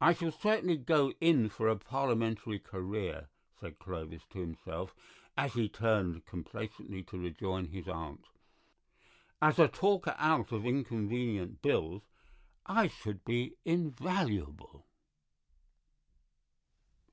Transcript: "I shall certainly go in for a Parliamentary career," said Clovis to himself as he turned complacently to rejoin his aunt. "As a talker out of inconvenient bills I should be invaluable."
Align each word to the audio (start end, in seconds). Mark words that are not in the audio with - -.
"I 0.00 0.12
shall 0.12 0.30
certainly 0.30 0.76
go 0.76 1.12
in 1.20 1.48
for 1.48 1.66
a 1.66 1.74
Parliamentary 1.74 2.60
career," 2.60 3.26
said 3.58 3.80
Clovis 3.80 4.22
to 4.30 4.38
himself 4.38 4.94
as 5.36 5.54
he 5.54 5.68
turned 5.68 6.26
complacently 6.26 7.02
to 7.02 7.18
rejoin 7.18 7.64
his 7.64 7.88
aunt. 7.88 8.28
"As 9.42 9.58
a 9.58 9.66
talker 9.66 10.14
out 10.16 10.52
of 10.52 10.64
inconvenient 10.64 11.60
bills 11.60 12.02
I 12.64 12.86
should 12.86 13.24
be 13.24 13.56
invaluable." 13.64 14.86